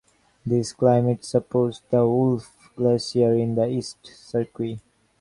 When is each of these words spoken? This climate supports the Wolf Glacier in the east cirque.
This 0.43 0.73
climate 0.73 1.23
supports 1.23 1.83
the 1.91 1.97
Wolf 2.03 2.71
Glacier 2.75 3.35
in 3.35 3.53
the 3.53 3.67
east 3.67 3.97
cirque. 4.03 4.79